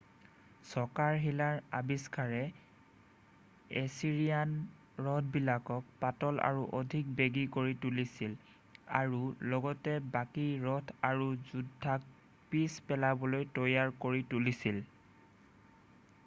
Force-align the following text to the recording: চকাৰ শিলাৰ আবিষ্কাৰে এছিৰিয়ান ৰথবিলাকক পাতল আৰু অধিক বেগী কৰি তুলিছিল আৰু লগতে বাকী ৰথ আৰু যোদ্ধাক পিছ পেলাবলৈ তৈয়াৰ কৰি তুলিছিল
চকাৰ 0.67 1.15
শিলাৰ 1.23 1.57
আবিষ্কাৰে 1.79 2.39
এছিৰিয়ান 2.45 4.55
ৰথবিলাকক 5.09 5.91
পাতল 6.05 6.41
আৰু 6.49 6.63
অধিক 6.81 7.13
বেগী 7.21 7.43
কৰি 7.57 7.77
তুলিছিল 7.85 8.33
আৰু 9.03 9.21
লগতে 9.53 9.95
বাকী 10.17 10.47
ৰথ 10.67 10.97
আৰু 11.13 11.29
যোদ্ধাক 11.53 12.09
পিছ 12.55 12.73
পেলাবলৈ 12.91 13.49
তৈয়াৰ 13.61 13.97
কৰি 14.07 14.27
তুলিছিল 14.35 14.83